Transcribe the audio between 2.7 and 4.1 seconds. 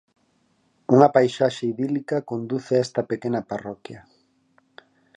a esta pequena parroquia.